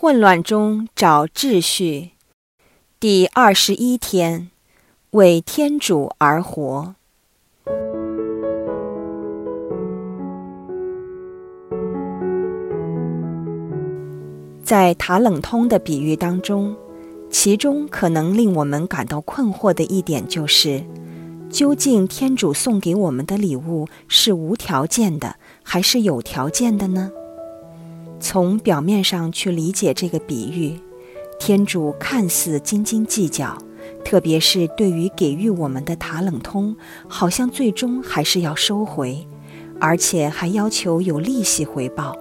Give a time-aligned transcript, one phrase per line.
[0.00, 2.10] 混乱中找秩序，
[3.00, 4.48] 第二十一天，
[5.10, 6.94] 为天主而活。
[14.62, 16.76] 在塔冷通的比喻当中，
[17.28, 20.84] 其中可能令我们感到困惑的一点就是。
[21.50, 25.34] 究竟天主送给我们的礼物是无条件的，
[25.64, 27.10] 还是有条件的呢？
[28.20, 30.78] 从表面上去理解这个比喻，
[31.38, 33.56] 天主看似斤斤计较，
[34.04, 36.76] 特别是对于给予我们的塔冷通，
[37.06, 39.26] 好像最终还是要收回，
[39.80, 42.16] 而且还要求有利息回报。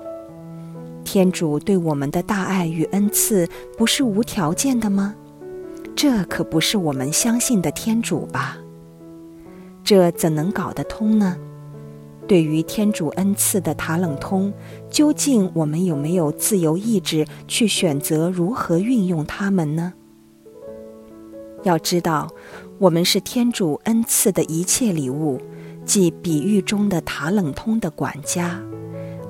[1.04, 5.16] 天主对我们的大爱与恩赐不是无条件的吗？
[5.96, 8.58] 这可不是我们相信的天主吧？
[9.84, 11.38] 这怎能搞得通呢？
[12.28, 14.54] 对于天主恩赐的塔冷通，
[14.90, 19.94] 究竟我们有没有自由意志去选择如何运用它们呢？
[21.64, 22.30] 要知道，
[22.80, 25.40] 我们是天主恩赐的一切礼物，
[25.86, 28.62] 即比喻中的塔冷通的管家，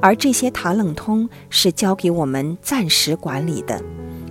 [0.02, 3.82] 而这些塔冷通是交给我们暂时管理的，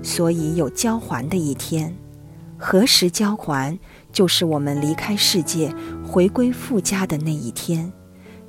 [0.03, 1.97] 所以有交还的一天。
[2.59, 3.79] 何时交还？
[4.13, 7.93] 就是我们离开世界、回归父家的那一天，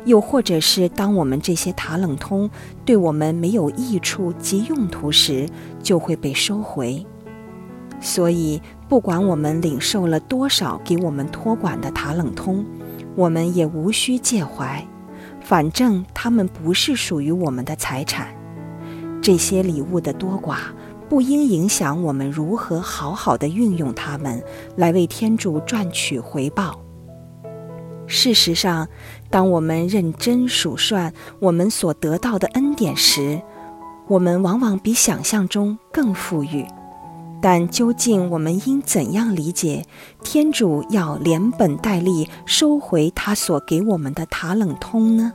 [0.08, 2.50] 又或者是当我们这些塔冷通
[2.84, 5.48] 对我们没有益处及用途时，
[5.84, 7.06] 就会被收回。
[8.02, 12.66] 所以，不管我们领受了多少给我们托管的塔冷通，
[13.16, 14.84] 我们也无需介怀，
[15.42, 18.28] 反正他们不是属于我们的财产。
[19.22, 20.58] 这些礼物的多寡。
[21.10, 24.44] 不应影响我们如何好好的运用它们，
[24.76, 26.87] 来为天主赚取回报。
[28.08, 28.88] 事实上，
[29.30, 33.42] 当我们认真数算我们所得到的恩典时，
[34.08, 36.66] 我们往往比想象中更富裕。
[37.40, 39.86] 但究竟我们应怎样理解
[40.24, 45.32] 天主要连本带利收回他所给我们的塔冷通呢？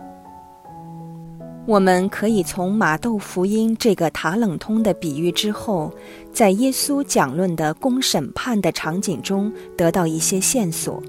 [1.64, 5.92] 我们可以从马窦福音这个塔冷通的比喻之后，
[6.32, 11.00] 在耶稣讲论的公审判的场景中得到一些线索。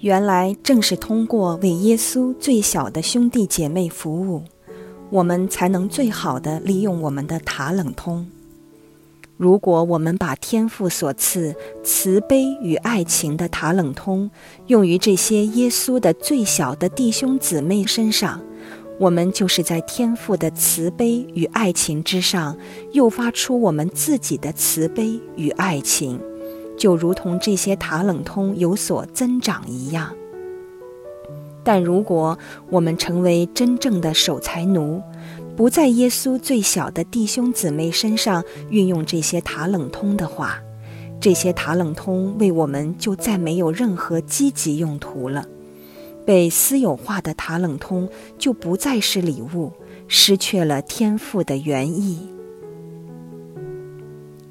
[0.00, 4.42] 原来正是通过为耶稣最小的兄弟姐妹服务，
[5.10, 8.26] 我们才能最好的利用我们的塔冷通。
[9.38, 14.30] 如果我们把天父所赐慈悲与爱情的塔冷通
[14.66, 18.40] 用于这些耶稣的最小的弟兄姊妹身上，
[18.98, 22.56] 我们就是在天父的慈悲与爱情之上，
[22.92, 26.20] 诱发出我们自己的慈悲与爱情，
[26.76, 30.14] 就如同这些塔冷通有所增长一样。
[31.64, 32.38] 但如果
[32.70, 35.02] 我们成为真正的守财奴，
[35.56, 40.60] 不在耶稣最小的弟兄姊妹身上运用这些塔冷通的话，
[41.18, 45.46] 这些塔冷通为我们就再没有任何积极用途了。
[46.24, 48.08] 被私有化的塔冷通
[48.38, 49.72] 就不再是礼物，
[50.06, 52.28] 失去了天赋的原意。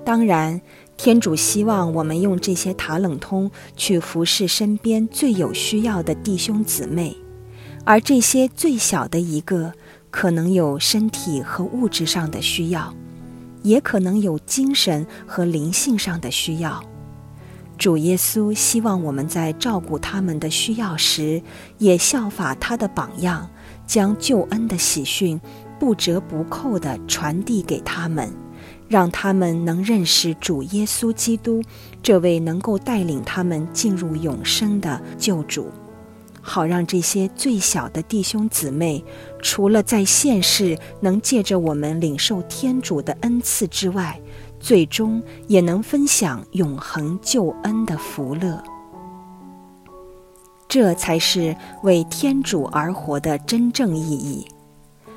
[0.06, 0.62] 当然，
[0.96, 7.18] 天主希望我们用这些塔冷通去服侍身边最有需要的弟兄姊妹，
[7.84, 9.74] 而这些最小的一个，
[10.12, 12.94] 可能有身体和物质上的需要，
[13.64, 16.84] 也可能有精神和灵性上的需要。
[17.78, 21.42] 主耶稣希望我们在照顾他们的需要时，
[21.80, 23.50] 也效法他的榜样，
[23.88, 25.42] 将救恩的喜讯
[25.80, 28.32] 不折不扣地传递给他们，
[28.88, 31.62] 让他们能认识主耶稣基督
[32.04, 35.72] 这位能够带领他们进入永生的救主，
[36.42, 39.04] 好让这些最小的弟兄姊妹，
[39.42, 44.22] 除了在现世能借着我们领受天主的恩赐之外，
[44.60, 48.64] 最终也能分享永恒救恩的福乐，
[50.68, 54.48] 这才是为天主而活的真正意义，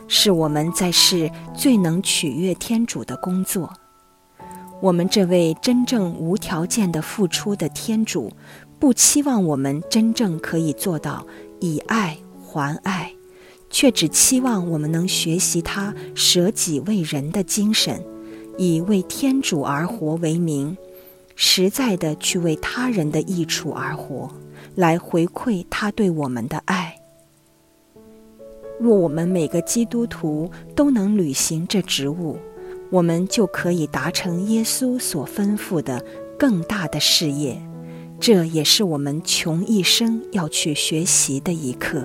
[0.08, 3.72] 是我们在世最能取悦天主的工作。
[4.80, 8.32] 我们这位真正无条件的付出的天主，
[8.78, 11.26] 不期望我们真正可以做到
[11.60, 13.12] 以爱还爱，
[13.70, 18.02] 却只期望我们能学习他舍己为人的精神。
[18.56, 20.76] 以为天主而活为名，
[21.36, 24.28] 实在的去为他人的益处而活，
[24.74, 26.97] 来回馈他对我们的爱。
[28.80, 32.36] 若我们每个基督徒都能履行这职务，
[32.90, 36.04] 我们就可以达成耶稣所吩咐的
[36.38, 37.60] 更大的事业。
[38.20, 42.02] 这也是我们穷一生要去学习的一课。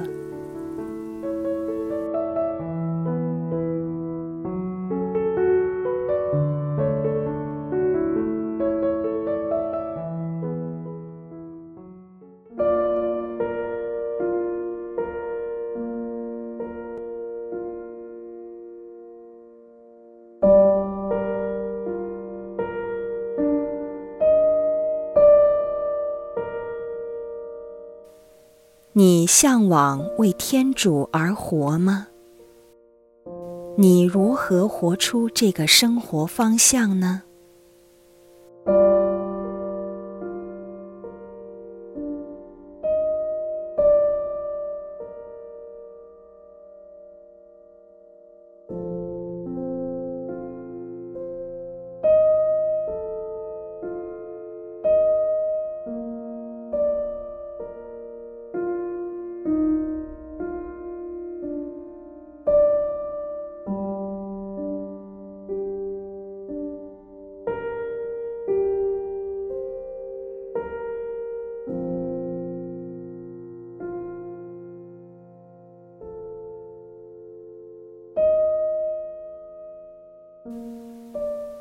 [28.95, 32.05] 你向往为天主而活吗？
[33.75, 37.23] 你如何活出这个生活方向呢？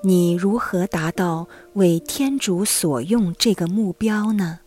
[0.02, 4.60] 你如何达到为天主所用这个目标呢？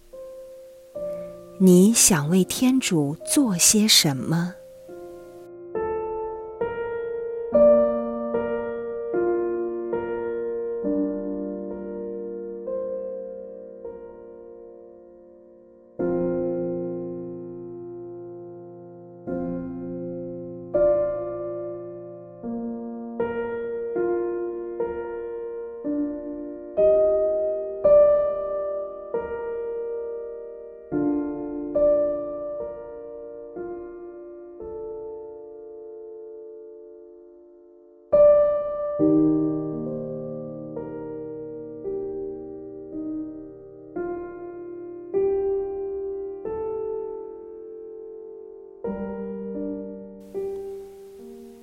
[1.59, 4.53] 你想为天主做些什么？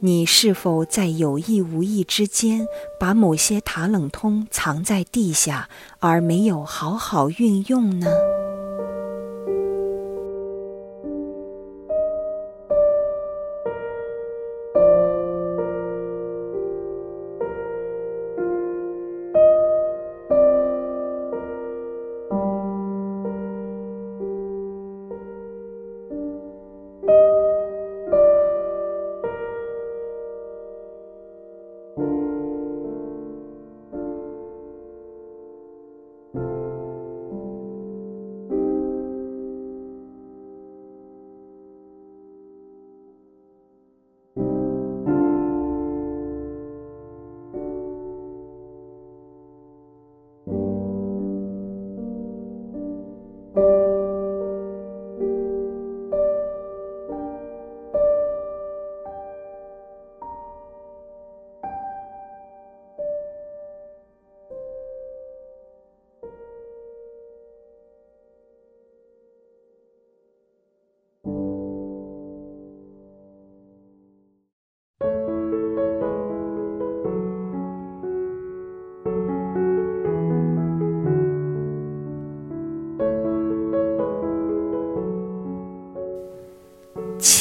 [0.04, 2.66] 你是否在有意无意之间
[2.98, 5.68] 把某些塔冷通藏在地下，
[6.00, 8.08] 而没有好好运用呢？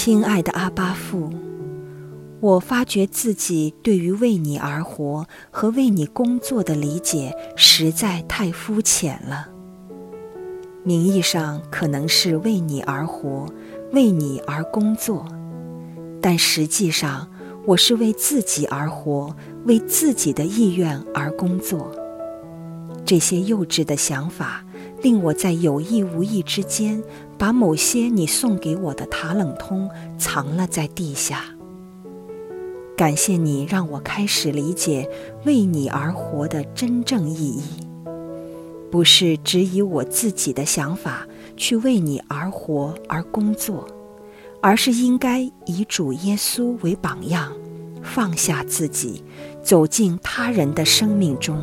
[0.03, 1.29] 亲爱的阿巴父，
[2.39, 9.49] 我发觉自己对于为你而活和为你工作的理解实在太肤浅了。
[10.83, 13.45] 名义上可能是为你而活，
[13.91, 15.23] 为你而工作，
[16.19, 17.29] 但实际上
[17.67, 21.91] 我是为自己而活，为自己的意愿而工作。
[23.05, 24.65] 这些幼稚的想法。
[25.01, 27.03] 令我在有意无意之间，
[27.37, 31.43] 把某些你送给我的塔冷通藏了在地下。
[32.95, 35.09] 感谢你让我开始理解
[35.43, 37.63] 为你而活的真正意义，
[38.91, 41.25] 不是只以我自己的想法
[41.57, 43.87] 去为你而活而工作，
[44.61, 47.51] 而是应该以主耶稣为榜样，
[48.03, 49.23] 放下自己，
[49.63, 51.59] 走进他人的生命中，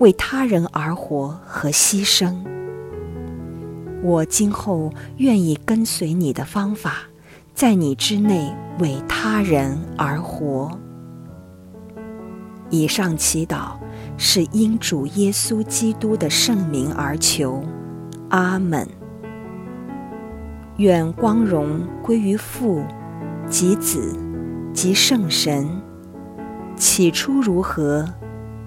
[0.00, 2.34] 为他人而活和牺牲。
[4.04, 7.04] 我今后愿意跟随你的方法，
[7.54, 10.78] 在你之内为他人而活。
[12.68, 13.78] 以上祈祷
[14.18, 17.64] 是因主耶稣基督的圣名而求，
[18.28, 18.86] 阿门。
[20.76, 22.84] 愿光荣归于父、
[23.48, 24.14] 及子、
[24.74, 25.66] 及圣神，
[26.76, 28.06] 起初如何，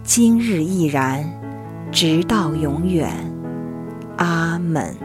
[0.01, 1.23] 今日亦然，
[1.91, 3.11] 直到永远，
[4.15, 4.95] 阿门。